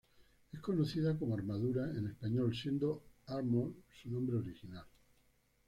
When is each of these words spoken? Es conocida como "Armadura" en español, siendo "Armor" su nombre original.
Es 0.51 0.59
conocida 0.61 1.15
como 1.15 1.35
"Armadura" 1.35 1.91
en 1.95 2.07
español, 2.07 2.55
siendo 2.55 3.03
"Armor" 3.27 3.71
su 4.01 4.09
nombre 4.09 4.35
original. 4.35 4.87